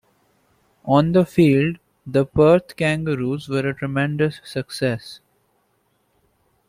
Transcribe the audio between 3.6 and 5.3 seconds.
a tremendous success.